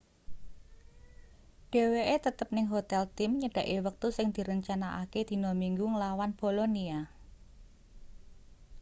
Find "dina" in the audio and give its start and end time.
5.29-5.49